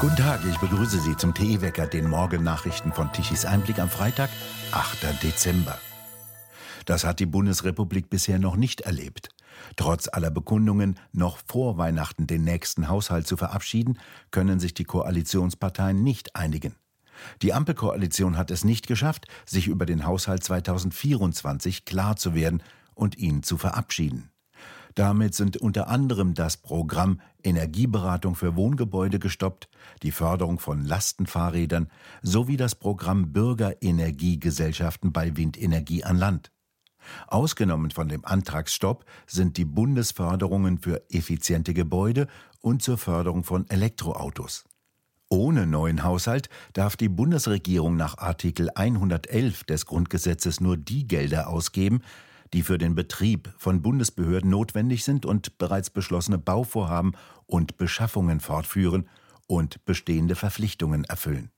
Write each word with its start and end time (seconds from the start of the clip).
Guten 0.00 0.16
Tag, 0.16 0.40
ich 0.48 0.56
begrüße 0.56 0.98
Sie 0.98 1.14
zum 1.14 1.34
TE-Wecker, 1.34 1.86
den 1.86 2.08
Morgennachrichten 2.08 2.90
von 2.90 3.12
Tichys 3.12 3.44
Einblick 3.44 3.78
am 3.78 3.90
Freitag, 3.90 4.30
8. 4.72 5.22
Dezember. 5.22 5.78
Das 6.86 7.04
hat 7.04 7.20
die 7.20 7.26
Bundesrepublik 7.26 8.08
bisher 8.08 8.38
noch 8.38 8.56
nicht 8.56 8.80
erlebt. 8.80 9.28
Trotz 9.76 10.08
aller 10.10 10.30
Bekundungen, 10.30 10.98
noch 11.12 11.36
vor 11.46 11.76
Weihnachten 11.76 12.26
den 12.26 12.44
nächsten 12.44 12.88
Haushalt 12.88 13.26
zu 13.26 13.36
verabschieden, 13.36 13.98
können 14.30 14.58
sich 14.58 14.72
die 14.72 14.84
Koalitionsparteien 14.84 16.02
nicht 16.02 16.34
einigen. 16.34 16.76
Die 17.42 17.52
Ampelkoalition 17.52 18.38
hat 18.38 18.50
es 18.50 18.64
nicht 18.64 18.86
geschafft, 18.86 19.26
sich 19.44 19.66
über 19.66 19.84
den 19.84 20.06
Haushalt 20.06 20.42
2024 20.42 21.84
klar 21.84 22.16
zu 22.16 22.34
werden 22.34 22.62
und 22.94 23.18
ihn 23.18 23.42
zu 23.42 23.58
verabschieden. 23.58 24.30
Damit 24.94 25.34
sind 25.34 25.56
unter 25.56 25.88
anderem 25.88 26.34
das 26.34 26.56
Programm 26.56 27.20
Energieberatung 27.42 28.34
für 28.34 28.56
Wohngebäude 28.56 29.18
gestoppt, 29.18 29.68
die 30.02 30.10
Förderung 30.10 30.58
von 30.58 30.84
Lastenfahrrädern 30.84 31.88
sowie 32.22 32.56
das 32.56 32.74
Programm 32.74 33.32
Bürgerenergiegesellschaften 33.32 35.12
bei 35.12 35.36
Windenergie 35.36 36.04
an 36.04 36.16
Land. 36.16 36.50
Ausgenommen 37.26 37.90
von 37.90 38.08
dem 38.08 38.24
Antragsstopp 38.24 39.04
sind 39.26 39.56
die 39.56 39.64
Bundesförderungen 39.64 40.78
für 40.78 41.02
effiziente 41.10 41.74
Gebäude 41.74 42.26
und 42.60 42.82
zur 42.82 42.98
Förderung 42.98 43.44
von 43.44 43.68
Elektroautos. 43.68 44.64
Ohne 45.28 45.66
neuen 45.66 46.02
Haushalt 46.02 46.48
darf 46.72 46.96
die 46.96 47.08
Bundesregierung 47.08 47.96
nach 47.96 48.18
Artikel 48.18 48.68
111 48.74 49.62
des 49.64 49.86
Grundgesetzes 49.86 50.60
nur 50.60 50.76
die 50.76 51.06
Gelder 51.06 51.48
ausgeben, 51.48 52.02
die 52.52 52.62
für 52.62 52.78
den 52.78 52.94
Betrieb 52.94 53.52
von 53.58 53.82
Bundesbehörden 53.82 54.50
notwendig 54.50 55.04
sind 55.04 55.26
und 55.26 55.58
bereits 55.58 55.90
beschlossene 55.90 56.38
Bauvorhaben 56.38 57.12
und 57.46 57.76
Beschaffungen 57.76 58.40
fortführen 58.40 59.08
und 59.46 59.84
bestehende 59.84 60.34
Verpflichtungen 60.36 61.04
erfüllen. 61.04 61.50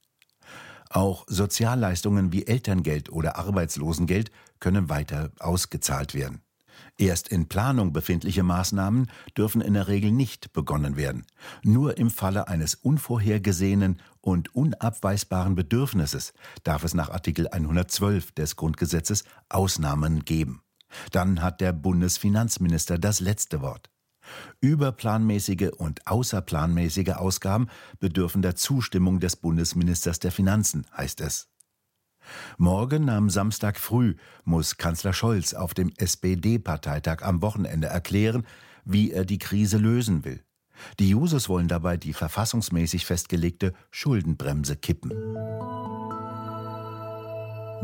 Auch 0.91 1.25
Sozialleistungen 1.27 2.33
wie 2.33 2.47
Elterngeld 2.47 3.11
oder 3.11 3.37
Arbeitslosengeld 3.37 4.31
können 4.61 4.91
weiter 4.91 5.31
ausgezahlt 5.39 6.15
werden. 6.15 6.43
Erst 6.99 7.29
in 7.29 7.49
Planung 7.49 7.93
befindliche 7.93 8.43
Maßnahmen 8.43 9.11
dürfen 9.37 9.61
in 9.63 9.75
der 9.75 9.89
Regel 9.89 10.13
nicht 10.13 10.53
begonnen 10.53 10.97
werden. 10.97 11.27
Nur 11.63 11.97
im 11.97 12.11
Falle 12.11 12.49
eines 12.49 12.75
unvorhergesehenen 12.75 14.01
und 14.21 14.55
unabweisbaren 14.55 15.55
Bedürfnisses 15.55 16.35
darf 16.65 16.85
es 16.85 16.95
nach 16.95 17.11
Artikel 17.11 17.49
112 17.49 18.33
des 18.33 18.57
Grundgesetzes 18.57 19.25
Ausnahmen 19.49 20.25
geben. 20.25 20.63
Dann 21.11 21.43
hat 21.43 21.61
der 21.61 21.73
Bundesfinanzminister 21.73 22.99
das 22.99 23.21
letzte 23.21 23.61
Wort. 23.61 23.91
Überplanmäßige 24.61 25.71
und 25.77 26.07
außerplanmäßige 26.07 27.11
Ausgaben 27.11 27.69
bedürfen 27.99 28.43
der 28.43 28.55
Zustimmung 28.55 29.21
des 29.21 29.37
Bundesministers 29.37 30.21
der 30.21 30.33
Finanzen, 30.33 30.87
heißt 30.97 31.21
es. 31.21 31.49
Morgen 32.57 33.09
am 33.09 33.31
Samstag 33.31 33.81
früh 33.81 34.15
muss 34.45 34.77
Kanzler 34.77 35.13
Scholz 35.13 35.55
auf 35.55 35.75
dem 35.75 35.93
SPD-Parteitag 35.97 37.23
am 37.23 37.43
Wochenende 37.43 37.89
erklären, 37.89 38.47
wie 38.85 39.11
er 39.11 39.25
die 39.25 39.39
Krise 39.39 39.79
lösen 39.79 40.25
will. 40.25 40.43
Die 40.99 41.09
Jusos 41.11 41.49
wollen 41.49 41.69
dabei 41.69 41.97
die 41.97 42.13
verfassungsmäßig 42.13 43.07
festgelegte 43.07 43.73
Schuldenbremse 43.91 44.77
kippen. 44.77 45.13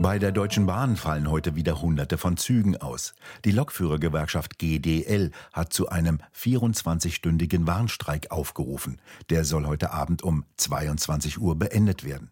Bei 0.00 0.20
der 0.20 0.30
Deutschen 0.30 0.64
Bahn 0.64 0.94
fallen 0.94 1.28
heute 1.28 1.56
wieder 1.56 1.82
Hunderte 1.82 2.18
von 2.18 2.36
Zügen 2.36 2.76
aus. 2.76 3.14
Die 3.44 3.50
Lokführergewerkschaft 3.50 4.56
GDL 4.56 5.32
hat 5.52 5.72
zu 5.72 5.88
einem 5.88 6.20
24-stündigen 6.36 7.66
Warnstreik 7.66 8.30
aufgerufen. 8.30 9.00
Der 9.28 9.44
soll 9.44 9.66
heute 9.66 9.90
Abend 9.90 10.22
um 10.22 10.44
22 10.56 11.40
Uhr 11.40 11.58
beendet 11.58 12.04
werden. 12.04 12.30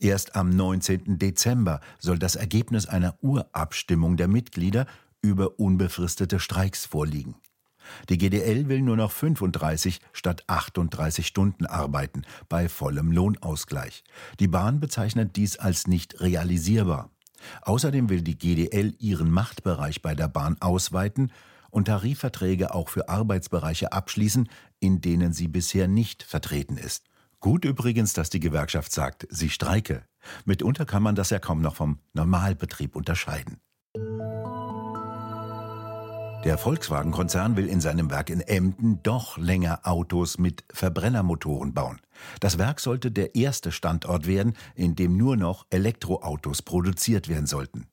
Erst 0.00 0.34
am 0.34 0.50
19. 0.50 1.20
Dezember 1.20 1.80
soll 2.00 2.18
das 2.18 2.34
Ergebnis 2.34 2.86
einer 2.86 3.14
Urabstimmung 3.20 4.16
der 4.16 4.26
Mitglieder 4.26 4.86
über 5.22 5.60
unbefristete 5.60 6.40
Streiks 6.40 6.84
vorliegen. 6.84 7.36
Die 8.08 8.18
GDL 8.18 8.68
will 8.68 8.82
nur 8.82 8.96
noch 8.96 9.12
35 9.12 10.00
statt 10.12 10.44
38 10.46 11.26
Stunden 11.26 11.66
arbeiten, 11.66 12.22
bei 12.48 12.68
vollem 12.68 13.12
Lohnausgleich. 13.12 14.04
Die 14.40 14.48
Bahn 14.48 14.80
bezeichnet 14.80 15.36
dies 15.36 15.58
als 15.58 15.86
nicht 15.86 16.20
realisierbar. 16.20 17.10
Außerdem 17.62 18.08
will 18.08 18.22
die 18.22 18.38
GDL 18.38 18.94
ihren 18.98 19.30
Machtbereich 19.30 20.02
bei 20.02 20.14
der 20.14 20.28
Bahn 20.28 20.56
ausweiten 20.60 21.32
und 21.70 21.86
Tarifverträge 21.86 22.74
auch 22.74 22.88
für 22.88 23.08
Arbeitsbereiche 23.08 23.92
abschließen, 23.92 24.48
in 24.80 25.00
denen 25.00 25.32
sie 25.32 25.48
bisher 25.48 25.88
nicht 25.88 26.22
vertreten 26.22 26.76
ist. 26.76 27.04
Gut 27.40 27.64
übrigens, 27.64 28.14
dass 28.14 28.30
die 28.30 28.40
Gewerkschaft 28.40 28.90
sagt, 28.90 29.26
sie 29.30 29.50
streike. 29.50 30.02
Mitunter 30.44 30.84
kann 30.84 31.02
man 31.02 31.14
das 31.14 31.30
ja 31.30 31.38
kaum 31.38 31.62
noch 31.62 31.76
vom 31.76 32.00
Normalbetrieb 32.12 32.96
unterscheiden. 32.96 33.60
Der 36.48 36.56
Volkswagen-Konzern 36.56 37.58
will 37.58 37.68
in 37.68 37.82
seinem 37.82 38.10
Werk 38.10 38.30
in 38.30 38.40
Emden 38.40 39.02
doch 39.02 39.36
länger 39.36 39.80
Autos 39.82 40.38
mit 40.38 40.64
Verbrennermotoren 40.72 41.74
bauen. 41.74 42.00
Das 42.40 42.56
Werk 42.56 42.80
sollte 42.80 43.10
der 43.10 43.34
erste 43.34 43.70
Standort 43.70 44.26
werden, 44.26 44.54
in 44.74 44.96
dem 44.96 45.18
nur 45.18 45.36
noch 45.36 45.66
Elektroautos 45.68 46.62
produziert 46.62 47.28
werden 47.28 47.44
sollten. 47.44 47.88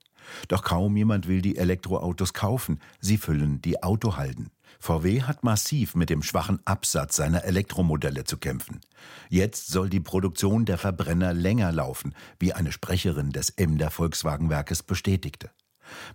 Doch 0.48 0.64
kaum 0.64 0.96
jemand 0.96 1.28
will 1.28 1.42
die 1.42 1.58
Elektroautos 1.58 2.32
kaufen, 2.32 2.80
sie 3.02 3.18
füllen 3.18 3.62
die 3.62 3.84
Autohalden. 3.84 4.52
VW 4.80 5.24
hat 5.24 5.44
massiv 5.44 5.94
mit 5.94 6.10
dem 6.10 6.24
schwachen 6.24 6.62
Absatz 6.64 7.18
seiner 7.18 7.44
Elektromodelle 7.44 8.24
zu 8.24 8.38
kämpfen. 8.38 8.80
Jetzt 9.28 9.68
soll 9.68 9.90
die 9.90 10.00
Produktion 10.00 10.64
der 10.64 10.78
Verbrenner 10.78 11.34
länger 11.34 11.74
laufen, 11.74 12.16
wie 12.40 12.54
eine 12.54 12.72
Sprecherin 12.72 13.34
des 13.34 13.50
Emder 13.50 13.92
Volkswagenwerkes 13.92 14.82
bestätigte. 14.82 15.52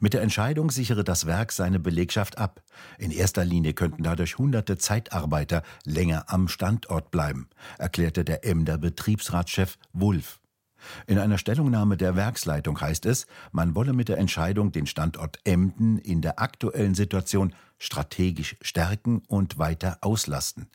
Mit 0.00 0.14
der 0.14 0.22
Entscheidung 0.22 0.70
sichere 0.70 1.04
das 1.04 1.26
Werk 1.26 1.53
seine 1.53 1.78
Belegschaft 1.78 2.38
ab. 2.38 2.62
In 2.98 3.10
erster 3.10 3.44
Linie 3.44 3.75
könnten 3.75 4.03
dadurch 4.03 4.38
hunderte 4.38 4.78
Zeitarbeiter 4.78 5.62
länger 5.84 6.25
am 6.28 6.48
Standort 6.48 7.10
bleiben, 7.10 7.48
erklärte 7.78 8.25
der 8.25 8.44
Emder 8.44 8.78
Betriebsratschef 8.78 9.78
Wulff. 9.92 10.41
In 11.06 11.19
einer 11.19 11.38
Stellungnahme 11.38 11.97
der 11.97 12.16
Werksleitung 12.16 12.80
heißt 12.80 13.06
es, 13.06 13.26
man 13.53 13.75
wolle 13.75 13.92
mit 13.92 14.09
der 14.09 14.19
Entscheidung 14.19 14.72
den 14.72 14.86
Standort 14.86 15.38
Emden 15.44 15.98
in 15.98 16.22
der 16.22 16.41
aktuellen 16.41 16.94
Situation 16.94 17.54
strategisch 17.78 18.56
stärken 18.62 19.22
und 19.28 19.59
weiter 19.59 19.98
auslasten. 20.00 20.69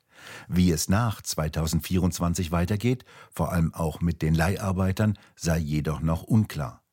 Wie 0.48 0.72
es 0.72 0.90
nach 0.90 1.22
2024 1.22 2.52
weitergeht, 2.52 3.06
vor 3.32 3.52
allem 3.52 3.74
auch 3.74 4.02
mit 4.02 4.22
den 4.22 4.34
Leiharbeitern, 4.34 5.18
sei 5.36 5.58
jedoch 5.58 6.02
noch 6.02 6.24
unklar. 6.24 6.85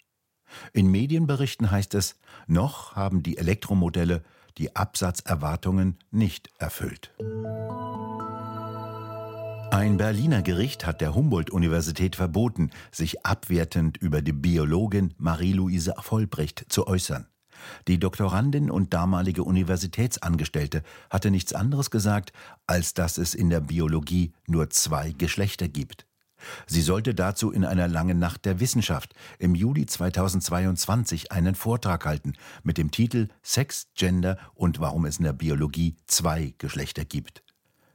In 0.73 0.91
Medienberichten 0.91 1.71
heißt 1.71 1.95
es, 1.95 2.17
noch 2.47 2.97
haben 2.97 3.23
die 3.23 3.39
Elektromodelle 3.39 4.23
die 4.59 4.77
Absatzerwartungen 4.77 5.99
nicht 6.11 6.51
erfüllt. 6.59 7.13
Ein 9.71 9.97
Berliner 9.97 10.43
Gericht 10.43 10.85
hat 10.85 11.01
der 11.01 11.15
Humboldt-Universität 11.15 12.17
verboten, 12.17 12.71
sich 12.91 13.25
abwertend 13.25 13.97
über 13.97 14.21
die 14.21 14.35
Biologin 14.35 15.15
Marie-Louise 15.17 15.95
Vollbrecht 15.99 16.67
zu 16.69 16.87
äußern. 16.87 17.27
Die 17.89 17.99
Doktorandin 17.99 18.71
und 18.71 18.93
damalige 18.93 19.45
Universitätsangestellte 19.45 20.83
hatte 21.11 21.31
nichts 21.31 21.55
anderes 21.55 21.91
gesagt, 21.91 22.33
als 22.67 22.93
dass 22.93 23.19
es 23.19 23.35
in 23.35 23.51
der 23.51 23.61
Biologie 23.61 24.35
nur 24.47 24.69
zwei 24.71 25.13
Geschlechter 25.13 25.69
gibt. 25.69 26.07
Sie 26.67 26.83
sollte 26.83 27.15
dazu 27.15 27.51
in 27.51 27.65
einer 27.65 27.89
langen 27.89 28.19
Nacht 28.19 28.45
der 28.45 28.61
Wissenschaft 28.61 29.15
im 29.39 29.55
Juli 29.55 29.87
2022 29.87 31.33
einen 31.33 31.55
Vortrag 31.55 32.05
halten 32.05 32.35
mit 32.63 32.79
dem 32.79 32.91
Titel 32.91 33.29
Sex, 33.43 33.89
Gender 33.95 34.39
und 34.55 34.81
warum 34.81 35.05
es 35.05 35.19
in 35.19 35.25
der 35.25 35.33
Biologie 35.33 35.97
zwei 36.07 36.55
Geschlechter 36.59 37.05
gibt. 37.05 37.43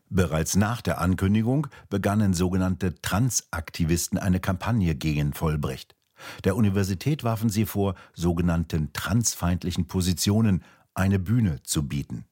Bereits 0.09 0.55
nach 0.55 0.81
der 0.81 1.01
Ankündigung 1.01 1.67
begannen 1.89 2.33
sogenannte 2.33 2.95
Transaktivisten 3.01 4.17
eine 4.17 4.39
Kampagne 4.39 4.95
gegen 4.95 5.33
Vollbrecht. 5.33 5.95
Der 6.43 6.55
Universität 6.55 7.23
warfen 7.23 7.49
sie 7.49 7.65
vor, 7.65 7.95
sogenannten 8.13 8.93
transfeindlichen 8.93 9.87
Positionen 9.87 10.63
eine 10.93 11.19
Bühne 11.19 11.61
zu 11.63 11.87
bieten. 11.87 12.25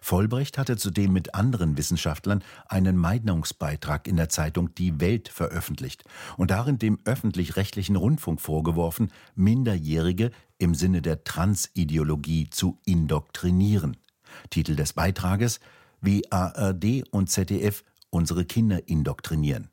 Vollbrecht 0.00 0.58
hatte 0.58 0.76
zudem 0.76 1.12
mit 1.12 1.34
anderen 1.34 1.76
Wissenschaftlern 1.76 2.42
einen 2.66 2.96
Meinungsbeitrag 2.96 4.06
in 4.06 4.16
der 4.16 4.28
Zeitung 4.28 4.74
Die 4.74 5.00
Welt 5.00 5.28
veröffentlicht 5.28 6.04
und 6.36 6.50
darin 6.50 6.78
dem 6.78 6.98
öffentlich-rechtlichen 7.04 7.96
Rundfunk 7.96 8.40
vorgeworfen, 8.40 9.10
Minderjährige 9.34 10.30
im 10.58 10.74
Sinne 10.74 11.02
der 11.02 11.24
Transideologie 11.24 12.48
zu 12.50 12.78
indoktrinieren. 12.84 13.96
Titel 14.50 14.76
des 14.76 14.92
Beitrages 14.92 15.60
Wie 16.00 16.30
ARD 16.30 17.04
und 17.10 17.30
ZDF 17.30 17.84
unsere 18.10 18.44
Kinder 18.44 18.88
indoktrinieren. 18.88 19.70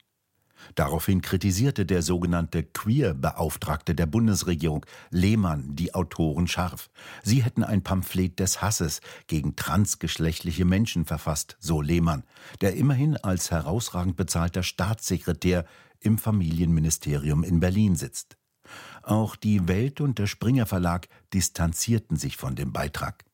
Daraufhin 0.75 1.21
kritisierte 1.21 1.85
der 1.85 2.01
sogenannte 2.01 2.63
Queer-Beauftragte 2.63 3.95
der 3.95 4.05
Bundesregierung, 4.05 4.85
Lehmann, 5.09 5.75
die 5.75 5.93
Autoren 5.93 6.47
scharf. 6.47 6.89
Sie 7.23 7.43
hätten 7.43 7.63
ein 7.63 7.83
Pamphlet 7.83 8.39
des 8.39 8.61
Hasses 8.61 9.01
gegen 9.27 9.55
transgeschlechtliche 9.55 10.65
Menschen 10.65 11.05
verfasst, 11.05 11.57
so 11.59 11.81
Lehmann, 11.81 12.23
der 12.61 12.75
immerhin 12.75 13.17
als 13.17 13.51
herausragend 13.51 14.15
bezahlter 14.15 14.63
Staatssekretär 14.63 15.65
im 15.99 16.17
Familienministerium 16.17 17.43
in 17.43 17.59
Berlin 17.59 17.95
sitzt. 17.95 18.37
Auch 19.03 19.35
die 19.35 19.67
Welt 19.67 20.01
und 20.01 20.19
der 20.19 20.27
Springer 20.27 20.65
Verlag 20.65 21.07
distanzierten 21.33 22.17
sich 22.17 22.37
von 22.37 22.55
dem 22.55 22.71
Beitrag. 22.71 23.25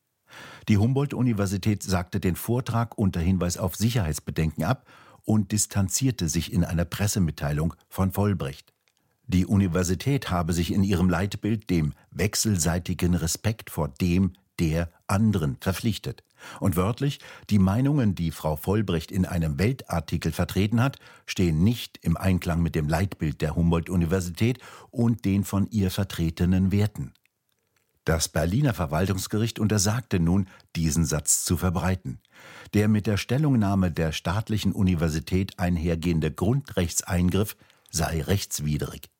Die 0.68 0.76
Humboldt-Universität 0.76 1.82
sagte 1.82 2.20
den 2.20 2.36
Vortrag 2.36 2.98
unter 2.98 3.20
Hinweis 3.20 3.56
auf 3.56 3.76
Sicherheitsbedenken 3.76 4.64
ab 4.64 4.86
und 5.24 5.52
distanzierte 5.52 6.28
sich 6.28 6.52
in 6.52 6.64
einer 6.64 6.84
Pressemitteilung 6.84 7.74
von 7.88 8.12
Vollbrecht. 8.12 8.72
Die 9.26 9.44
Universität 9.44 10.30
habe 10.30 10.54
sich 10.54 10.72
in 10.72 10.82
ihrem 10.82 11.10
Leitbild 11.10 11.68
dem 11.68 11.92
wechselseitigen 12.10 13.14
Respekt 13.14 13.68
vor 13.68 13.88
dem, 13.88 14.32
der 14.58 14.90
anderen 15.06 15.58
verpflichtet. 15.60 16.22
Und 16.60 16.76
wörtlich, 16.76 17.18
die 17.50 17.58
Meinungen, 17.58 18.14
die 18.14 18.30
Frau 18.30 18.56
Vollbrecht 18.56 19.10
in 19.10 19.26
einem 19.26 19.58
Weltartikel 19.58 20.32
vertreten 20.32 20.80
hat, 20.80 20.98
stehen 21.26 21.62
nicht 21.62 21.98
im 22.02 22.16
Einklang 22.16 22.62
mit 22.62 22.74
dem 22.74 22.88
Leitbild 22.88 23.40
der 23.42 23.54
Humboldt-Universität 23.54 24.60
und 24.90 25.24
den 25.24 25.44
von 25.44 25.68
ihr 25.70 25.90
vertretenen 25.90 26.72
Werten. 26.72 27.12
Das 28.08 28.26
Berliner 28.26 28.72
Verwaltungsgericht 28.72 29.58
untersagte 29.58 30.18
nun, 30.18 30.48
diesen 30.74 31.04
Satz 31.04 31.44
zu 31.44 31.58
verbreiten. 31.58 32.22
Der 32.72 32.88
mit 32.88 33.06
der 33.06 33.18
Stellungnahme 33.18 33.92
der 33.92 34.12
staatlichen 34.12 34.72
Universität 34.72 35.58
einhergehende 35.58 36.32
Grundrechtseingriff 36.32 37.54
sei 37.90 38.22
rechtswidrig. 38.22 39.10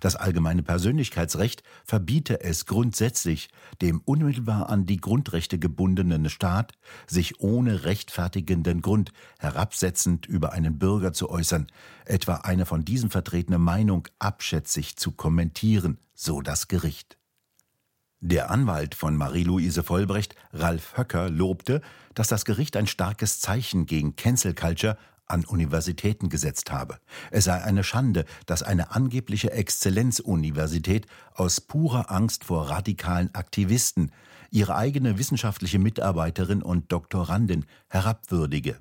Das 0.00 0.16
allgemeine 0.16 0.62
Persönlichkeitsrecht 0.62 1.62
verbiete 1.86 2.42
es 2.42 2.66
grundsätzlich, 2.66 3.48
dem 3.80 4.02
unmittelbar 4.04 4.68
an 4.68 4.84
die 4.84 4.98
Grundrechte 4.98 5.58
gebundenen 5.58 6.28
Staat, 6.28 6.74
sich 7.06 7.40
ohne 7.40 7.84
rechtfertigenden 7.84 8.82
Grund 8.82 9.14
herabsetzend 9.38 10.26
über 10.26 10.52
einen 10.52 10.78
Bürger 10.78 11.14
zu 11.14 11.30
äußern, 11.30 11.68
etwa 12.04 12.34
eine 12.34 12.66
von 12.66 12.84
diesem 12.84 13.10
vertretene 13.10 13.56
Meinung 13.56 14.08
abschätzig 14.18 14.96
zu 14.96 15.12
kommentieren, 15.12 15.96
so 16.12 16.42
das 16.42 16.68
Gericht. 16.68 17.16
Der 18.28 18.50
Anwalt 18.50 18.96
von 18.96 19.16
Marie-Louise 19.16 19.84
Vollbrecht, 19.84 20.34
Ralf 20.52 20.96
Höcker, 20.96 21.30
lobte, 21.30 21.80
dass 22.14 22.26
das 22.26 22.44
Gericht 22.44 22.76
ein 22.76 22.88
starkes 22.88 23.38
Zeichen 23.38 23.86
gegen 23.86 24.16
Cancel 24.16 24.52
Culture 24.52 24.98
an 25.26 25.44
Universitäten 25.44 26.28
gesetzt 26.28 26.72
habe. 26.72 26.98
Es 27.30 27.44
sei 27.44 27.62
eine 27.62 27.84
Schande, 27.84 28.24
dass 28.46 28.64
eine 28.64 28.90
angebliche 28.90 29.52
Exzellenzuniversität 29.52 31.06
aus 31.34 31.60
purer 31.60 32.10
Angst 32.10 32.42
vor 32.42 32.68
radikalen 32.68 33.32
Aktivisten 33.32 34.10
ihre 34.50 34.74
eigene 34.74 35.20
wissenschaftliche 35.20 35.78
Mitarbeiterin 35.78 36.62
und 36.62 36.90
Doktorandin 36.90 37.64
herabwürdige. 37.90 38.76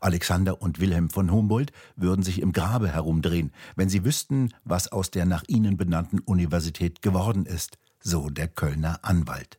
Alexander 0.00 0.62
und 0.62 0.80
Wilhelm 0.80 1.10
von 1.10 1.30
Humboldt 1.30 1.72
würden 1.96 2.22
sich 2.22 2.40
im 2.40 2.52
Grabe 2.52 2.88
herumdrehen, 2.88 3.52
wenn 3.76 3.90
sie 3.90 4.06
wüssten, 4.06 4.54
was 4.64 4.90
aus 4.90 5.10
der 5.10 5.26
nach 5.26 5.44
ihnen 5.48 5.76
benannten 5.76 6.20
Universität 6.20 7.02
geworden 7.02 7.44
ist 7.44 7.76
so 8.02 8.30
der 8.30 8.48
Kölner 8.48 9.00
Anwalt. 9.02 9.58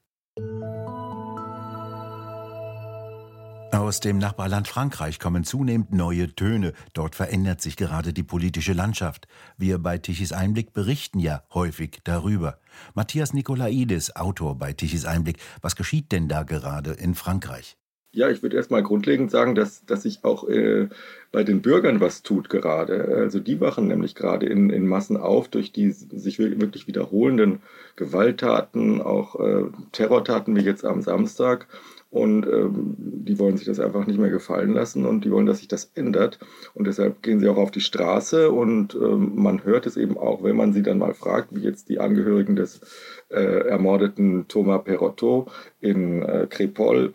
Aus 3.71 3.99
dem 3.99 4.17
Nachbarland 4.17 4.67
Frankreich 4.67 5.17
kommen 5.17 5.43
zunehmend 5.43 5.93
neue 5.93 6.35
Töne. 6.35 6.73
Dort 6.93 7.15
verändert 7.15 7.61
sich 7.61 7.77
gerade 7.77 8.13
die 8.13 8.23
politische 8.23 8.73
Landschaft. 8.73 9.27
Wir 9.57 9.79
bei 9.79 9.97
Tichys 9.97 10.33
Einblick 10.33 10.73
berichten 10.73 11.19
ja 11.19 11.43
häufig 11.53 12.01
darüber. 12.03 12.59
Matthias 12.93 13.33
Nikolaidis, 13.33 14.15
Autor 14.15 14.57
bei 14.57 14.73
Tichys 14.73 15.05
Einblick, 15.05 15.39
was 15.61 15.75
geschieht 15.75 16.11
denn 16.11 16.27
da 16.27 16.43
gerade 16.43 16.91
in 16.91 17.15
Frankreich? 17.15 17.77
Ja, 18.13 18.29
ich 18.29 18.43
würde 18.43 18.57
erstmal 18.57 18.83
grundlegend 18.83 19.31
sagen, 19.31 19.55
dass, 19.55 19.85
dass 19.85 20.03
sich 20.03 20.25
auch 20.25 20.45
äh, 20.49 20.89
bei 21.31 21.45
den 21.45 21.61
Bürgern 21.61 22.01
was 22.01 22.23
tut 22.23 22.49
gerade. 22.49 23.05
Also 23.05 23.39
die 23.39 23.61
wachen 23.61 23.87
nämlich 23.87 24.15
gerade 24.15 24.47
in, 24.47 24.69
in 24.69 24.85
Massen 24.85 25.15
auf 25.15 25.47
durch 25.47 25.71
die 25.71 25.91
sich 25.91 26.37
wirklich 26.37 26.87
wiederholenden 26.87 27.61
Gewalttaten, 27.95 29.01
auch 29.01 29.39
äh, 29.39 29.63
Terrortaten 29.93 30.57
wie 30.57 30.61
jetzt 30.61 30.83
am 30.83 31.01
Samstag. 31.01 31.67
Und 32.09 32.45
ähm, 32.45 32.95
die 32.97 33.39
wollen 33.39 33.55
sich 33.55 33.67
das 33.67 33.79
einfach 33.79 34.05
nicht 34.05 34.19
mehr 34.19 34.29
gefallen 34.29 34.73
lassen 34.73 35.05
und 35.05 35.23
die 35.23 35.31
wollen, 35.31 35.45
dass 35.45 35.59
sich 35.59 35.69
das 35.69 35.91
ändert. 35.95 36.39
Und 36.73 36.87
deshalb 36.87 37.23
gehen 37.23 37.39
sie 37.39 37.47
auch 37.47 37.55
auf 37.55 37.71
die 37.71 37.79
Straße 37.79 38.51
und 38.51 38.93
ähm, 38.95 39.31
man 39.35 39.63
hört 39.63 39.85
es 39.85 39.95
eben 39.95 40.17
auch, 40.17 40.43
wenn 40.43 40.57
man 40.57 40.73
sie 40.73 40.83
dann 40.83 40.97
mal 40.97 41.13
fragt, 41.13 41.55
wie 41.55 41.61
jetzt 41.61 41.87
die 41.87 42.01
Angehörigen 42.01 42.57
des 42.57 42.81
äh, 43.29 43.69
ermordeten 43.69 44.49
Thomas 44.49 44.83
Perotto 44.83 45.47
in 45.79 46.21
äh, 46.23 46.47
Crepol 46.49 47.05
ähm, 47.05 47.13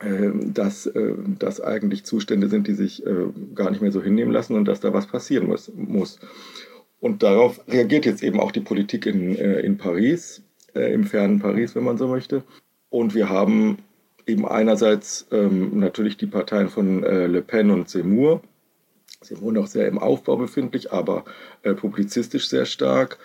dass 0.00 0.86
äh, 0.86 1.14
das 1.38 1.60
eigentlich 1.60 2.04
Zustände 2.04 2.48
sind, 2.48 2.68
die 2.68 2.74
sich 2.74 3.04
äh, 3.04 3.26
gar 3.54 3.70
nicht 3.70 3.82
mehr 3.82 3.90
so 3.90 4.00
hinnehmen 4.00 4.32
lassen 4.32 4.54
und 4.54 4.66
dass 4.66 4.78
da 4.80 4.92
was 4.92 5.08
passieren 5.08 5.48
muss. 5.48 6.20
Und 7.00 7.22
darauf 7.22 7.60
reagiert 7.68 8.06
jetzt 8.06 8.22
eben 8.22 8.38
auch 8.38 8.52
die 8.52 8.60
Politik 8.60 9.06
in, 9.06 9.36
äh, 9.36 9.60
in 9.60 9.76
Paris, 9.76 10.42
im 10.74 11.04
fernen 11.04 11.40
Paris, 11.40 11.74
wenn 11.74 11.82
man 11.82 11.98
so 11.98 12.06
möchte. 12.06 12.44
Und 12.90 13.14
wir 13.14 13.28
haben 13.28 13.78
eben 14.26 14.46
einerseits 14.46 15.26
ähm, 15.32 15.80
natürlich 15.80 16.16
die 16.16 16.26
Parteien 16.26 16.68
von 16.68 17.02
Le 17.02 17.42
Pen 17.42 17.70
und 17.70 17.88
Zemmour, 17.88 18.42
Zemmour 19.22 19.52
noch 19.52 19.66
sehr 19.66 19.88
im 19.88 19.98
Aufbau 19.98 20.36
befindlich, 20.36 20.92
aber 20.92 21.24
publizistisch 21.80 22.48
sehr 22.48 22.66
stark. 22.66 23.18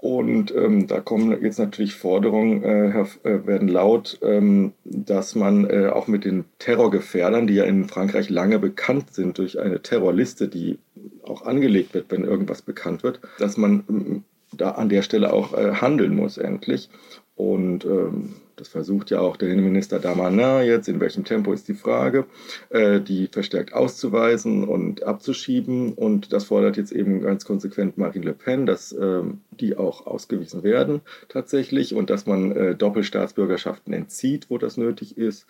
Und 0.00 0.54
ähm, 0.54 0.86
da 0.86 1.00
kommen 1.00 1.42
jetzt 1.42 1.58
natürlich 1.58 1.96
Forderungen, 1.96 2.62
äh, 2.62 3.00
äh, 3.24 3.46
werden 3.46 3.66
laut, 3.66 4.20
ähm, 4.22 4.72
dass 4.84 5.34
man 5.34 5.68
äh, 5.68 5.88
auch 5.88 6.06
mit 6.06 6.24
den 6.24 6.44
Terrorgefährdern, 6.60 7.48
die 7.48 7.54
ja 7.54 7.64
in 7.64 7.88
Frankreich 7.88 8.30
lange 8.30 8.60
bekannt 8.60 9.12
sind 9.12 9.38
durch 9.38 9.58
eine 9.58 9.82
Terrorliste, 9.82 10.46
die 10.46 10.78
auch 11.24 11.42
angelegt 11.42 11.94
wird, 11.94 12.12
wenn 12.12 12.22
irgendwas 12.22 12.62
bekannt 12.62 13.02
wird, 13.02 13.20
dass 13.40 13.56
man 13.56 13.84
ähm, 13.88 14.24
da 14.52 14.70
an 14.72 14.88
der 14.88 15.02
Stelle 15.02 15.32
auch 15.32 15.52
äh, 15.52 15.74
handeln 15.74 16.14
muss 16.14 16.38
endlich. 16.38 16.90
Und 17.38 17.84
ähm, 17.84 18.34
das 18.56 18.66
versucht 18.66 19.10
ja 19.10 19.20
auch 19.20 19.36
der 19.36 19.50
Innenminister 19.50 20.00
Damanin 20.00 20.66
jetzt, 20.66 20.88
in 20.88 20.98
welchem 20.98 21.22
Tempo 21.22 21.52
ist 21.52 21.68
die 21.68 21.74
Frage, 21.74 22.26
äh, 22.70 23.00
die 23.00 23.28
verstärkt 23.28 23.74
auszuweisen 23.74 24.66
und 24.66 25.04
abzuschieben. 25.04 25.92
Und 25.92 26.32
das 26.32 26.46
fordert 26.46 26.76
jetzt 26.76 26.90
eben 26.90 27.22
ganz 27.22 27.44
konsequent 27.44 27.96
Marine 27.96 28.24
Le 28.24 28.32
Pen, 28.32 28.66
dass 28.66 28.90
äh, 28.90 29.22
die 29.52 29.76
auch 29.76 30.04
ausgewiesen 30.04 30.64
werden 30.64 31.00
tatsächlich 31.28 31.94
und 31.94 32.10
dass 32.10 32.26
man 32.26 32.50
äh, 32.50 32.74
Doppelstaatsbürgerschaften 32.74 33.94
entzieht, 33.94 34.46
wo 34.50 34.58
das 34.58 34.76
nötig 34.76 35.16
ist 35.16 35.46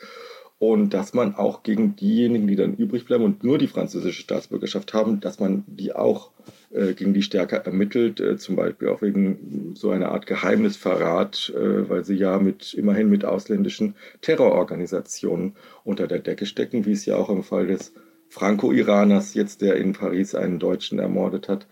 und 0.58 0.92
dass 0.92 1.14
man 1.14 1.36
auch 1.36 1.62
gegen 1.62 1.96
diejenigen, 1.96 2.48
die 2.48 2.56
dann 2.56 2.74
übrig 2.74 3.06
bleiben 3.06 3.24
und 3.24 3.44
nur 3.44 3.56
die 3.56 3.66
französische 3.66 4.20
Staatsbürgerschaft 4.20 4.92
haben, 4.92 5.20
dass 5.20 5.40
man 5.40 5.64
die 5.66 5.94
auch 5.94 6.32
äh, 6.46 6.50
gegen 6.70 7.14
die 7.14 7.22
stärker 7.22 7.58
ermittelt, 7.58 8.20
äh, 8.20 8.36
zum 8.36 8.56
Beispiel 8.56 8.88
auch 8.88 9.00
wegen 9.00 9.72
so 9.74 9.90
einer 9.90 10.10
Art 10.10 10.26
Geheimnisverrat, 10.26 11.52
äh, 11.56 11.88
weil 11.88 12.04
sie 12.04 12.16
ja 12.16 12.38
mit 12.38 12.74
immerhin 12.74 13.08
mit 13.08 13.24
ausländischen 13.24 13.94
Terrororganisationen 14.20 15.56
unter 15.84 16.06
der 16.06 16.18
Decke 16.18 16.44
stecken, 16.44 16.84
wie 16.84 16.92
es 16.92 17.06
ja 17.06 17.16
auch 17.16 17.30
im 17.30 17.42
Fall 17.42 17.68
des 17.68 17.92
Franco-Iraners, 18.28 19.32
jetzt 19.32 19.62
der 19.62 19.76
in 19.76 19.94
Paris 19.94 20.34
einen 20.34 20.58
Deutschen 20.58 20.98
ermordet 20.98 21.48
hat, 21.48 21.66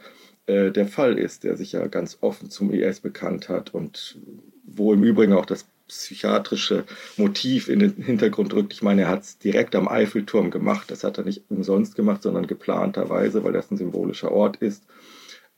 äh, 0.46 0.70
der 0.70 0.86
Fall 0.86 1.18
ist, 1.18 1.44
der 1.44 1.56
sich 1.56 1.72
ja 1.72 1.86
ganz 1.88 2.18
offen 2.22 2.48
zum 2.48 2.72
IS 2.72 3.00
bekannt 3.00 3.48
hat 3.50 3.74
und 3.74 4.18
wo 4.64 4.94
im 4.94 5.04
Übrigen 5.04 5.34
auch 5.34 5.46
das 5.46 5.66
psychiatrische 5.88 6.84
Motiv 7.16 7.68
in 7.68 7.78
den 7.78 8.02
Hintergrund 8.02 8.52
rückt. 8.54 8.72
Ich 8.72 8.82
meine, 8.82 9.02
er 9.02 9.08
hat 9.08 9.22
es 9.22 9.38
direkt 9.38 9.74
am 9.74 9.88
Eiffelturm 9.88 10.50
gemacht. 10.50 10.90
Das 10.90 11.04
hat 11.04 11.18
er 11.18 11.24
nicht 11.24 11.42
umsonst 11.48 11.94
gemacht, 11.94 12.22
sondern 12.22 12.46
geplanterweise, 12.46 13.44
weil 13.44 13.52
das 13.52 13.70
ein 13.70 13.76
symbolischer 13.76 14.32
Ort 14.32 14.56
ist. 14.56 14.84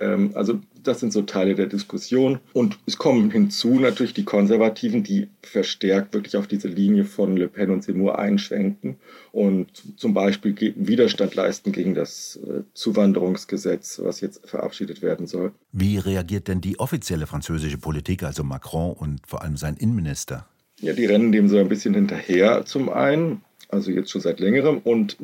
Ähm, 0.00 0.30
also 0.34 0.60
das 0.82 1.00
sind 1.00 1.12
so 1.12 1.22
Teile 1.22 1.54
der 1.54 1.66
Diskussion. 1.66 2.38
Und 2.52 2.78
es 2.86 2.98
kommen 2.98 3.30
hinzu 3.30 3.80
natürlich 3.80 4.14
die 4.14 4.24
Konservativen, 4.24 5.02
die 5.02 5.28
verstärkt 5.42 6.14
wirklich 6.14 6.36
auf 6.36 6.46
diese 6.46 6.68
Linie 6.68 7.04
von 7.04 7.36
Le 7.36 7.48
Pen 7.48 7.70
und 7.70 7.82
Seymour 7.82 8.18
einschwenken 8.18 8.96
und 9.32 9.68
zum 9.96 10.14
Beispiel 10.14 10.54
Widerstand 10.76 11.34
leisten 11.34 11.72
gegen 11.72 11.94
das 11.94 12.38
äh, 12.46 12.62
Zuwanderungsgesetz, 12.74 14.00
was 14.02 14.20
jetzt 14.20 14.48
verabschiedet 14.48 15.02
werden 15.02 15.26
soll. 15.26 15.52
Wie 15.72 15.98
reagiert 15.98 16.48
denn 16.48 16.60
die 16.60 16.78
offizielle 16.78 17.26
französische 17.26 17.78
Politik, 17.78 18.22
also 18.22 18.44
Macron 18.44 18.92
und 18.92 19.26
vor 19.26 19.42
allem 19.42 19.56
sein 19.56 19.76
Innenminister? 19.76 20.46
Ja, 20.80 20.92
die 20.92 21.06
rennen 21.06 21.32
dem 21.32 21.48
so 21.48 21.58
ein 21.58 21.68
bisschen 21.68 21.94
hinterher 21.94 22.64
zum 22.64 22.88
einen 22.88 23.42
also 23.68 23.90
jetzt 23.90 24.10
schon 24.10 24.20
seit 24.20 24.40
längerem. 24.40 24.78
Und 24.78 25.16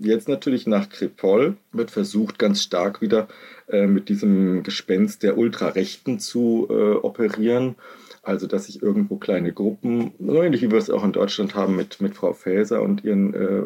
jetzt 0.00 0.28
natürlich 0.28 0.66
nach 0.66 0.88
Krepol 0.88 1.56
wird 1.72 1.90
versucht, 1.90 2.38
ganz 2.38 2.62
stark 2.62 3.00
wieder 3.00 3.28
äh, 3.68 3.86
mit 3.86 4.08
diesem 4.08 4.62
Gespenst 4.62 5.22
der 5.22 5.38
Ultrarechten 5.38 6.18
zu 6.18 6.66
äh, 6.70 6.94
operieren. 6.94 7.76
Also, 8.24 8.46
dass 8.46 8.66
sich 8.66 8.82
irgendwo 8.82 9.16
kleine 9.16 9.52
Gruppen, 9.52 10.12
so 10.20 10.42
ähnlich 10.42 10.62
wie 10.62 10.70
wir 10.70 10.78
es 10.78 10.90
auch 10.90 11.02
in 11.02 11.10
Deutschland 11.10 11.56
haben 11.56 11.74
mit, 11.74 12.00
mit 12.00 12.14
Frau 12.14 12.32
Faeser 12.32 12.80
und 12.80 13.02
ihren 13.02 13.34
äh, 13.34 13.62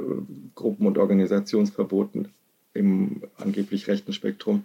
Gruppen- 0.54 0.87
und 0.87 0.97
Organisationsverboten, 0.97 2.28
im 2.73 3.23
angeblich 3.37 3.88
rechten 3.88 4.12
Spektrum. 4.12 4.64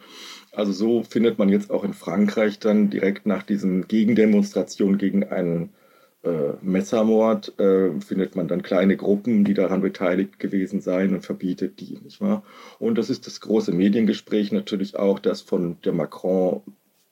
Also 0.51 0.72
so 0.72 1.03
findet 1.03 1.39
man 1.39 1.50
jetzt 1.50 1.72
auch 1.72 1.84
in 1.84 1.94
Frankreich 1.94 2.60
dann 2.60 2.89
direkt 2.89 3.25
nach 3.25 3.44
diesen 3.44 3.88
Gegendemonstrationen 3.88 4.98
gegen 4.98 5.24
einen 5.25 5.70
äh, 6.24 6.54
Messermord, 6.62 7.60
äh, 7.60 8.00
findet 8.00 8.36
man 8.36 8.48
dann 8.48 8.62
kleine 8.62 8.96
Gruppen, 8.96 9.44
die 9.44 9.54
daran 9.54 9.82
beteiligt 9.82 10.40
gewesen 10.40 10.82
seien 10.82 11.13
und 11.16 11.25
verbietet 11.25 11.80
die, 11.80 12.00
nicht 12.04 12.22
wahr? 12.22 12.44
Und 12.80 12.98
das 12.98 13.10
ist 13.10 13.28
das 13.28 13.42
große 13.42 13.72
Mediengespräch 13.72 14.51
natürlich 14.51 14.96
auch, 14.98 15.20
das 15.20 15.42
von 15.42 15.78
der 15.84 15.94
Macron 15.94 16.62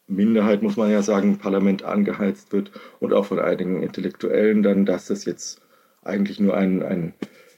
Minderheit, 0.08 0.64
muss 0.64 0.76
man 0.76 0.92
ja 0.92 1.02
sagen, 1.02 1.34
im 1.34 1.38
Parlament 1.38 1.84
angeheizt 1.84 2.52
wird 2.52 2.72
und 3.00 3.14
auch 3.14 3.26
von 3.26 3.40
einigen 3.40 3.84
Intellektuellen 3.84 4.64
dann, 4.64 4.86
dass 4.86 5.08
das 5.08 5.26
jetzt 5.26 5.62
eigentlich 6.04 6.40
nur 6.40 6.58
ein, 6.58 6.82
ein 6.82 7.14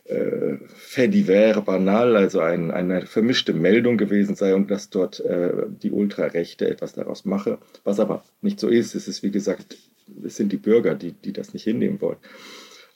äh, 0.06 0.58
fait 0.68 1.14
divers 1.14 1.64
banal, 1.64 2.16
also 2.16 2.42
ein, 2.42 2.72
eine 2.72 3.06
vermischte 3.06 3.54
Meldung 3.54 3.98
gewesen 3.98 4.36
sei 4.36 4.54
und 4.54 4.70
dass 4.70 4.90
dort 4.90 5.20
äh, 5.22 5.52
die 5.82 5.92
Ultrarechte 5.92 6.68
etwas 6.68 6.94
daraus 6.94 7.24
mache, 7.24 7.58
was 7.84 8.00
aber 8.00 8.24
nicht 8.42 8.60
so 8.60 8.68
ist. 8.68 8.96
Es 8.96 9.08
ist, 9.08 9.24
wie 9.24 9.32
gesagt, 9.32 9.78
es 10.26 10.36
sind 10.36 10.52
die 10.52 10.58
Bürger, 10.58 10.96
die, 10.96 11.14
die 11.14 11.34
das 11.34 11.54
nicht 11.54 11.64
hinnehmen 11.64 12.02
wollen. 12.02 12.18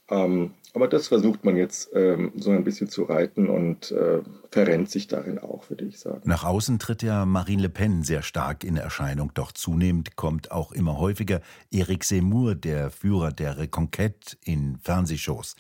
Ähm, 0.10 0.52
aber 0.74 0.88
das 0.88 1.08
versucht 1.08 1.46
man 1.46 1.56
jetzt 1.56 1.90
ähm, 1.94 2.34
so 2.36 2.52
ein 2.52 2.64
bisschen 2.64 2.90
zu 2.90 3.04
reiten 3.04 3.48
und 3.48 3.92
äh, 3.92 4.20
verrennt 4.52 4.92
sich 4.92 5.08
darin 5.08 5.40
auch, 5.40 5.70
würde 5.70 5.86
ich 5.86 6.00
sagen. 6.00 6.22
Nach 6.26 6.44
außen 6.44 6.80
tritt 6.80 7.02
ja 7.02 7.26
Marine 7.26 7.64
Le 7.64 7.70
Pen 7.70 8.04
sehr 8.04 8.22
stark 8.22 8.64
in 8.64 8.78
Erscheinung, 8.78 9.32
doch 9.34 9.52
zunehmend 9.52 10.16
kommt 10.16 10.52
auch 10.52 10.74
immer 10.74 11.00
häufiger 11.00 11.42
Eric 11.72 12.04
Seymour, 12.04 12.56
der 12.56 12.92
Führer 12.92 13.32
der 13.32 13.58
Reconquête, 13.58 14.38
in 14.44 14.78
Fernsehshows. 14.78 15.56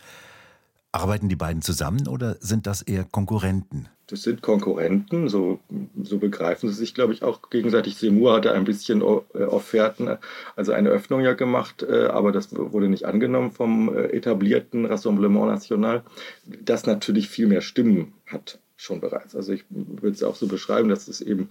Arbeiten 0.95 1.29
die 1.29 1.35
beiden 1.35 1.61
zusammen 1.61 2.07
oder 2.07 2.37
sind 2.39 2.67
das 2.67 2.81
eher 2.81 3.03
Konkurrenten? 3.03 3.89
Das 4.07 4.21
sind 4.21 4.43
Konkurrenten, 4.43 5.29
so, 5.29 5.59
so 6.01 6.19
begreifen 6.19 6.69
sie 6.69 6.75
sich, 6.75 6.93
glaube 6.93 7.13
ich, 7.13 7.23
auch 7.23 7.49
gegenseitig. 7.49 7.95
Seymour 7.97 8.33
hatte 8.33 8.51
ein 8.51 8.63
bisschen 8.63 9.01
äh, 9.01 9.43
Offerten, 9.43 10.17
also 10.55 10.73
eine 10.73 10.89
Öffnung 10.89 11.21
ja 11.21 11.33
gemacht, 11.33 11.81
äh, 11.81 12.05
aber 12.05 12.31
das 12.31 12.55
wurde 12.55 12.87
nicht 12.87 13.05
angenommen 13.05 13.51
vom 13.51 13.95
äh, 13.95 14.09
etablierten 14.09 14.85
Rassemblement 14.85 15.47
National, 15.47 16.03
das 16.45 16.85
natürlich 16.85 17.29
viel 17.29 17.47
mehr 17.47 17.61
Stimmen 17.61 18.13
hat 18.27 18.59
schon 18.75 19.01
bereits. 19.01 19.35
Also 19.35 19.53
ich 19.53 19.65
würde 19.69 20.15
es 20.15 20.23
auch 20.23 20.35
so 20.35 20.47
beschreiben, 20.47 20.89
dass 20.89 21.07
es 21.07 21.21
eben, 21.21 21.49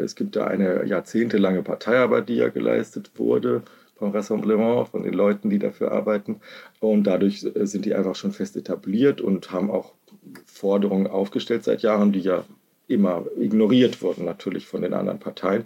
es 0.00 0.14
gibt 0.14 0.36
da 0.36 0.46
eine 0.46 0.86
jahrzehntelange 0.86 1.64
Parteiarbeit, 1.64 2.28
die 2.28 2.36
ja 2.36 2.48
geleistet 2.48 3.10
wurde 3.16 3.62
vom 3.98 4.12
Rassemblement, 4.12 4.88
von 4.88 5.02
den 5.02 5.14
Leuten, 5.14 5.50
die 5.50 5.58
dafür 5.58 5.92
arbeiten. 5.92 6.40
Und 6.80 7.04
dadurch 7.04 7.44
äh, 7.44 7.66
sind 7.66 7.84
die 7.84 7.94
einfach 7.94 8.14
schon 8.14 8.32
fest 8.32 8.56
etabliert 8.56 9.20
und 9.20 9.50
haben 9.50 9.70
auch 9.70 9.92
Forderungen 10.46 11.06
aufgestellt 11.06 11.64
seit 11.64 11.82
Jahren, 11.82 12.12
die 12.12 12.20
ja 12.20 12.44
immer 12.86 13.26
ignoriert 13.38 14.00
wurden, 14.00 14.24
natürlich 14.24 14.66
von 14.66 14.82
den 14.82 14.94
anderen 14.94 15.18
Parteien. 15.18 15.64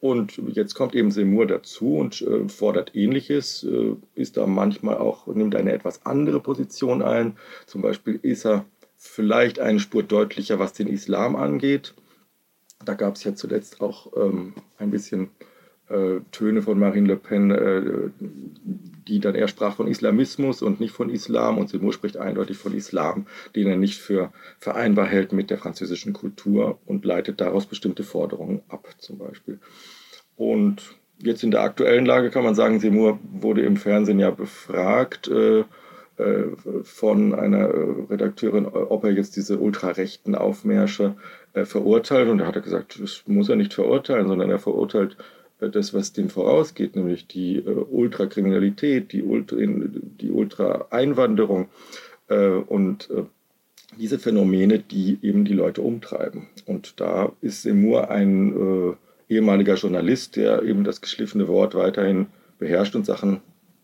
Und 0.00 0.40
jetzt 0.48 0.74
kommt 0.74 0.94
eben 0.94 1.10
Seymour 1.10 1.46
dazu 1.46 1.96
und 1.96 2.20
äh, 2.22 2.48
fordert 2.48 2.94
Ähnliches, 2.94 3.64
äh, 3.64 3.94
ist 4.14 4.36
da 4.36 4.46
manchmal 4.46 4.98
auch, 4.98 5.26
nimmt 5.28 5.54
eine 5.54 5.72
etwas 5.72 6.04
andere 6.04 6.40
Position 6.40 7.02
ein. 7.02 7.36
Zum 7.66 7.82
Beispiel 7.82 8.18
ist 8.20 8.44
er 8.44 8.64
vielleicht 8.96 9.60
eine 9.60 9.80
Spur 9.80 10.02
deutlicher, 10.02 10.58
was 10.58 10.72
den 10.72 10.88
Islam 10.88 11.36
angeht. 11.36 11.94
Da 12.84 12.94
gab 12.94 13.14
es 13.14 13.24
ja 13.24 13.34
zuletzt 13.34 13.80
auch 13.80 14.12
ähm, 14.16 14.54
ein 14.78 14.90
bisschen 14.90 15.30
äh, 15.88 16.20
Töne 16.32 16.62
von 16.62 16.78
Marine 16.78 17.06
Le 17.06 17.16
Pen, 17.16 17.50
äh, 17.50 18.10
die 19.06 19.20
dann 19.20 19.34
eher 19.34 19.48
sprach 19.48 19.76
von 19.76 19.86
Islamismus 19.86 20.62
und 20.62 20.80
nicht 20.80 20.92
von 20.92 21.10
Islam. 21.10 21.58
Und 21.58 21.68
Seymour 21.68 21.92
spricht 21.92 22.16
eindeutig 22.16 22.56
von 22.56 22.74
Islam, 22.74 23.26
den 23.54 23.68
er 23.68 23.76
nicht 23.76 24.00
für 24.00 24.32
vereinbar 24.58 25.06
hält 25.06 25.32
mit 25.32 25.50
der 25.50 25.58
französischen 25.58 26.12
Kultur 26.12 26.78
und 26.86 27.04
leitet 27.04 27.40
daraus 27.40 27.66
bestimmte 27.66 28.02
Forderungen 28.02 28.62
ab, 28.68 28.88
zum 28.98 29.18
Beispiel. 29.18 29.60
Und 30.36 30.96
jetzt 31.18 31.44
in 31.44 31.50
der 31.50 31.62
aktuellen 31.62 32.04
Lage 32.04 32.30
kann 32.30 32.44
man 32.44 32.54
sagen, 32.54 32.80
Seymour 32.80 33.18
wurde 33.32 33.62
im 33.62 33.76
Fernsehen 33.76 34.18
ja 34.18 34.30
befragt 34.30 35.28
äh, 35.28 35.60
äh 35.60 35.64
von 36.82 37.34
einer 37.34 37.70
Redakteurin, 38.10 38.66
ob 38.66 39.04
er 39.04 39.12
jetzt 39.12 39.36
diese 39.36 39.58
ultrarechten 39.58 40.34
Aufmärsche 40.34 41.14
äh, 41.52 41.64
verurteilt. 41.64 42.28
Und 42.28 42.38
da 42.38 42.46
hat 42.46 42.56
er 42.56 42.62
gesagt, 42.62 43.00
das 43.00 43.22
muss 43.26 43.48
er 43.48 43.56
nicht 43.56 43.72
verurteilen, 43.72 44.26
sondern 44.26 44.50
er 44.50 44.58
verurteilt 44.58 45.16
das, 45.58 45.94
was 45.94 46.12
dem 46.12 46.28
vorausgeht, 46.28 46.96
nämlich 46.96 47.26
die 47.26 47.56
äh, 47.56 47.70
Ultrakriminalität, 47.70 49.12
die, 49.12 49.22
Ultra, 49.22 49.56
die 49.58 50.30
Ultra-Einwanderung 50.30 51.68
äh, 52.28 52.48
und 52.48 53.10
äh, 53.10 53.24
diese 53.98 54.18
Phänomene, 54.18 54.78
die 54.78 55.18
eben 55.22 55.44
die 55.44 55.54
Leute 55.54 55.80
umtreiben. 55.80 56.48
Und 56.66 57.00
da 57.00 57.32
ist 57.40 57.62
Seymour 57.62 58.10
ein 58.10 58.52
äh, 58.52 59.34
ehemaliger 59.34 59.74
Journalist, 59.74 60.36
der 60.36 60.62
eben 60.62 60.84
das 60.84 61.00
geschliffene 61.00 61.48
Wort 61.48 61.74
weiterhin 61.74 62.26
beherrscht 62.58 62.94
und 62.94 63.06
Sachen 63.06 63.40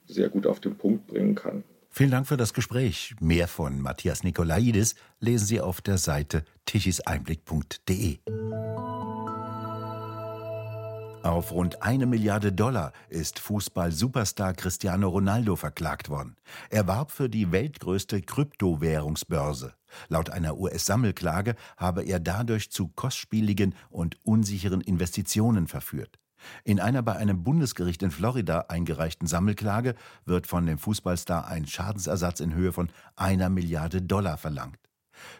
sehr 0.06 0.28
gut 0.28 0.46
auf 0.46 0.60
den 0.60 0.76
Punkt 0.76 1.06
bringen 1.06 1.34
kann. 1.34 1.64
Vielen 1.88 2.10
Dank 2.10 2.26
für 2.26 2.36
das 2.38 2.54
Gespräch. 2.54 3.14
Mehr 3.20 3.48
von 3.48 3.80
Matthias 3.80 4.24
Nikolaidis 4.24 4.94
lesen 5.20 5.46
Sie 5.46 5.60
auf 5.60 5.82
der 5.82 5.98
Seite 5.98 6.44
tichiseinblick.de. 6.64 8.18
Auf 11.22 11.52
rund 11.52 11.82
eine 11.82 12.06
Milliarde 12.06 12.52
Dollar 12.52 12.92
ist 13.08 13.38
Fußball-Superstar 13.38 14.54
Cristiano 14.54 15.08
Ronaldo 15.08 15.54
verklagt 15.54 16.08
worden. 16.08 16.34
Er 16.68 16.88
warb 16.88 17.12
für 17.12 17.28
die 17.28 17.52
weltgrößte 17.52 18.22
Kryptowährungsbörse. 18.22 19.74
Laut 20.08 20.30
einer 20.30 20.58
US-Sammelklage 20.58 21.54
habe 21.76 22.02
er 22.02 22.18
dadurch 22.18 22.72
zu 22.72 22.88
kostspieligen 22.88 23.76
und 23.88 24.16
unsicheren 24.24 24.80
Investitionen 24.80 25.68
verführt. 25.68 26.18
In 26.64 26.80
einer 26.80 27.02
bei 27.02 27.14
einem 27.14 27.44
Bundesgericht 27.44 28.02
in 28.02 28.10
Florida 28.10 28.66
eingereichten 28.68 29.28
Sammelklage 29.28 29.94
wird 30.24 30.48
von 30.48 30.66
dem 30.66 30.78
Fußballstar 30.78 31.46
ein 31.46 31.68
Schadensersatz 31.68 32.40
in 32.40 32.52
Höhe 32.52 32.72
von 32.72 32.90
einer 33.14 33.48
Milliarde 33.48 34.02
Dollar 34.02 34.38
verlangt. 34.38 34.91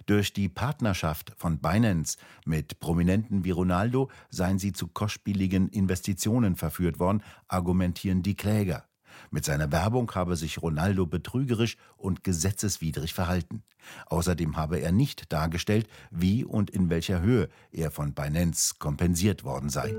Durch 0.07 0.33
die 0.33 0.49
Partnerschaft 0.49 1.33
von 1.37 1.59
Binance 1.59 2.19
mit 2.45 2.81
Prominenten 2.81 3.45
wie 3.45 3.51
Ronaldo 3.51 4.11
seien 4.31 4.59
sie 4.59 4.73
zu 4.73 4.89
kostspieligen 4.89 5.69
Investitionen 5.69 6.57
verführt 6.57 6.99
worden, 6.99 7.23
argumentieren 7.49 8.23
die 8.23 8.35
Kläger. 8.35 8.85
Mit 9.31 9.45
seiner 9.45 9.71
Werbung 9.73 10.11
habe 10.15 10.37
sich 10.37 10.63
Ronaldo 10.63 11.07
betrügerisch 11.07 11.77
und 11.97 12.25
gesetzeswidrig 12.25 13.15
verhalten. 13.15 13.63
Außerdem 14.07 14.57
habe 14.57 14.79
er 14.79 14.93
nicht 14.93 15.33
dargestellt, 15.33 15.89
wie 16.11 16.45
und 16.45 16.71
in 16.71 16.91
welcher 16.91 17.21
Höhe 17.21 17.49
er 17.73 17.91
von 17.91 18.15
Binance 18.15 18.75
kompensiert 18.79 19.45
worden 19.45 19.69
sei. 19.69 19.95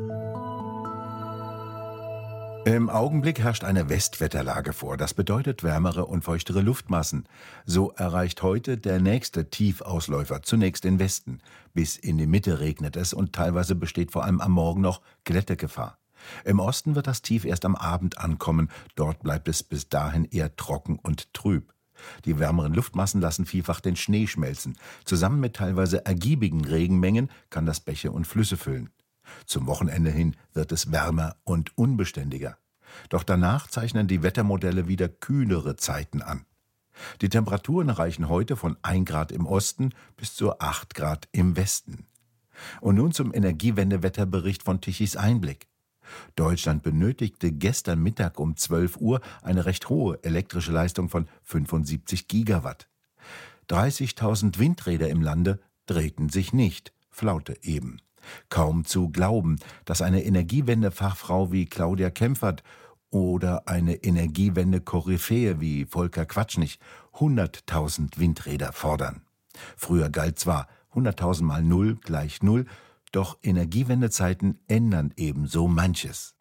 Im 2.65 2.89
Augenblick 2.89 3.39
herrscht 3.39 3.65
eine 3.65 3.89
Westwetterlage 3.89 4.71
vor. 4.71 4.95
Das 4.95 5.13
bedeutet 5.13 5.63
wärmere 5.63 6.05
und 6.05 6.23
feuchtere 6.23 6.61
Luftmassen. 6.61 7.27
So 7.65 7.91
erreicht 7.91 8.41
heute 8.41 8.77
der 8.77 9.01
nächste 9.01 9.49
Tiefausläufer 9.49 10.43
zunächst 10.43 10.85
den 10.85 10.97
Westen. 10.97 11.39
Bis 11.73 11.97
in 11.97 12.17
die 12.17 12.25
Mitte 12.25 12.61
regnet 12.61 12.95
es 12.95 13.13
und 13.13 13.33
teilweise 13.33 13.75
besteht 13.75 14.11
vor 14.11 14.23
allem 14.23 14.39
am 14.39 14.53
Morgen 14.53 14.79
noch 14.79 15.01
Glättegefahr. 15.25 15.97
Im 16.45 16.61
Osten 16.61 16.95
wird 16.95 17.07
das 17.07 17.21
Tief 17.21 17.43
erst 17.43 17.65
am 17.65 17.75
Abend 17.75 18.17
ankommen. 18.17 18.69
Dort 18.95 19.23
bleibt 19.23 19.49
es 19.49 19.61
bis 19.61 19.89
dahin 19.89 20.23
eher 20.23 20.55
trocken 20.55 20.97
und 20.97 21.33
trüb. 21.33 21.73
Die 22.23 22.39
wärmeren 22.39 22.73
Luftmassen 22.73 23.19
lassen 23.19 23.45
vielfach 23.45 23.81
den 23.81 23.97
Schnee 23.97 24.25
schmelzen. 24.25 24.77
Zusammen 25.03 25.41
mit 25.41 25.57
teilweise 25.57 26.05
ergiebigen 26.05 26.63
Regenmengen 26.63 27.29
kann 27.49 27.65
das 27.65 27.81
Bäche 27.81 28.13
und 28.13 28.25
Flüsse 28.25 28.55
füllen. 28.55 28.89
Zum 29.45 29.67
Wochenende 29.67 30.11
hin 30.11 30.35
wird 30.53 30.71
es 30.71 30.91
wärmer 30.91 31.35
und 31.43 31.77
unbeständiger. 31.77 32.57
Doch 33.09 33.23
danach 33.23 33.67
zeichnen 33.67 34.07
die 34.07 34.23
Wettermodelle 34.23 34.87
wieder 34.87 35.09
kühlere 35.09 35.75
Zeiten 35.75 36.21
an. 36.21 36.45
Die 37.21 37.29
Temperaturen 37.29 37.89
reichen 37.89 38.29
heute 38.29 38.55
von 38.55 38.77
1 38.83 39.05
Grad 39.05 39.31
im 39.31 39.45
Osten 39.45 39.93
bis 40.15 40.35
zu 40.35 40.59
8 40.59 40.93
Grad 40.93 41.27
im 41.31 41.55
Westen. 41.55 42.05
Und 42.81 42.95
nun 42.95 43.11
zum 43.11 43.33
Energiewendewetterbericht 43.33 44.63
von 44.63 44.79
Tichys 44.79 45.15
Einblick. 45.15 45.67
Deutschland 46.35 46.83
benötigte 46.83 47.51
gestern 47.51 48.01
Mittag 48.03 48.39
um 48.39 48.55
12 48.55 48.97
Uhr 48.97 49.21
eine 49.41 49.65
recht 49.65 49.89
hohe 49.89 50.23
elektrische 50.23 50.71
Leistung 50.71 51.09
von 51.09 51.27
75 51.43 52.27
Gigawatt. 52.27 52.87
30.000 53.69 54.59
Windräder 54.59 55.09
im 55.09 55.21
Lande 55.21 55.59
drehten 55.85 56.29
sich 56.29 56.53
nicht, 56.53 56.93
flaute 57.09 57.57
eben. 57.63 57.97
Kaum 58.49 58.85
zu 58.85 59.09
glauben, 59.09 59.57
dass 59.85 60.01
eine 60.01 60.23
Energiewende-Fachfrau 60.23 61.51
wie 61.51 61.65
Claudia 61.65 62.09
Kempfert 62.09 62.63
oder 63.09 63.67
eine 63.67 63.95
Energiewende-Koryphäe 63.95 65.59
wie 65.59 65.85
Volker 65.85 66.25
Quatschnich 66.25 66.79
100.000 67.13 68.17
Windräder 68.17 68.73
fordern. 68.73 69.21
Früher 69.77 70.09
galt 70.09 70.39
zwar 70.39 70.67
100.000 70.93 71.43
mal 71.43 71.63
Null 71.63 71.95
gleich 71.95 72.41
Null, 72.41 72.65
doch 73.11 73.37
Energiewendezeiten 73.43 74.59
ändern 74.67 75.13
ebenso 75.15 75.67
manches. 75.67 76.35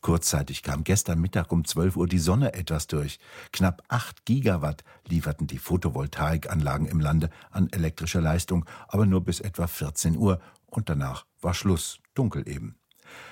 Kurzzeitig 0.00 0.62
kam 0.62 0.84
gestern 0.84 1.20
Mittag 1.20 1.52
um 1.52 1.64
12 1.64 1.96
Uhr 1.96 2.06
die 2.06 2.18
Sonne 2.18 2.54
etwas 2.54 2.86
durch. 2.86 3.18
Knapp 3.52 3.82
8 3.88 4.24
Gigawatt 4.24 4.84
lieferten 5.06 5.46
die 5.46 5.58
Photovoltaikanlagen 5.58 6.86
im 6.86 7.00
Lande 7.00 7.30
an 7.50 7.68
elektrischer 7.70 8.20
Leistung, 8.20 8.64
aber 8.88 9.06
nur 9.06 9.24
bis 9.24 9.40
etwa 9.40 9.66
14 9.66 10.16
Uhr 10.16 10.40
und 10.66 10.88
danach 10.88 11.26
war 11.40 11.54
Schluss, 11.54 12.00
dunkel 12.14 12.48
eben. 12.48 12.76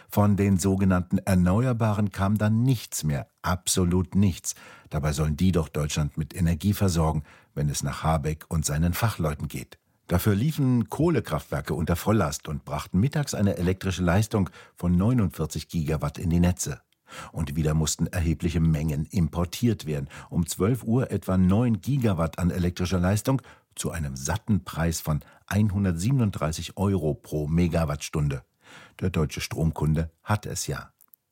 Von 0.09 0.37
den 0.37 0.59
sogenannten 0.59 1.19
Erneuerbaren 1.19 2.11
kam 2.11 2.39
dann 2.39 2.63
nichts 2.63 3.05
mehr, 3.05 3.29
absolut 3.43 4.15
nichts. 4.15 4.55
Dabei 4.89 5.13
sollen 5.13 5.37
die 5.37 5.53
doch 5.53 5.69
Deutschland 5.69 6.17
mit 6.17 6.35
Energie 6.35 6.73
versorgen, 6.73 7.25
wenn 7.55 7.69
es 7.69 7.83
nach 7.83 8.03
Habeck 8.03 8.47
und 8.49 8.65
seinen 8.65 8.95
Fachleuten 8.95 9.49
geht. 9.49 9.79
Dafür 10.07 10.37
liefen 10.37 10.89
Kohlekraftwerke 10.89 11.75
unter 11.75 11.97
Volllast 11.97 12.47
und 12.47 12.65
brachten 12.65 13.01
mittags 13.01 13.35
eine 13.35 13.57
elektrische 13.57 14.05
Leistung 14.05 14.51
von 14.77 14.97
49 14.97 15.69
Gigawatt 15.69 16.19
in 16.19 16.31
die 16.31 16.39
Netze. 16.39 16.81
Und 17.33 17.57
wieder 17.57 17.75
mussten 17.75 18.07
erhebliche 18.07 18.61
Mengen 18.61 19.07
importiert 19.07 19.87
werden. 19.87 20.09
Um 20.31 20.47
12 20.47 20.85
Uhr 20.85 21.11
etwa 21.11 21.37
9 21.37 21.81
Gigawatt 21.81 22.39
an 22.39 22.51
elektrischer 22.51 23.01
Leistung 23.01 23.43
zu 23.75 23.91
einem 23.91 24.17
satten 24.17 24.65
Preis 24.65 25.01
von 25.01 25.21
137 25.47 26.77
Euro 26.77 27.15
pro 27.15 27.49
Megawattstunde. 27.49 28.43
Der 29.01 29.11
deutsche 29.11 29.41
Stromkunde 29.41 30.11
hat 30.23 30.47
es 30.47 30.67
ja. 30.67 30.91